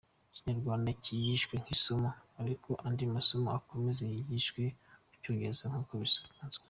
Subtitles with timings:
[0.29, 2.09] Ikinyarwanda kigishwe nk’isomo
[2.41, 4.63] ariko andi masomo akomeze yigishwe
[5.07, 6.59] mu Cyongereza nk’uko bisanzwe.